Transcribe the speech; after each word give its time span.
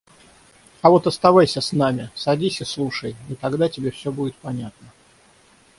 А 0.81 0.89
вот 0.89 1.05
оставайся 1.05 1.61
с 1.61 1.73
нами! 1.73 2.09
Садись 2.15 2.59
и 2.59 2.65
слушай, 2.65 3.15
и 3.29 3.35
тогда 3.35 3.69
тебе 3.69 3.91
все 3.91 4.11
будет 4.11 4.35
понятно. 4.37 4.91